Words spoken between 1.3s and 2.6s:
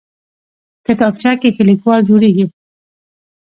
کې ښه لیکوال جوړېږي